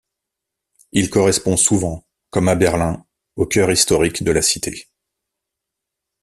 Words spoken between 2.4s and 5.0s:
à Berlin, au cœur historique de la cité.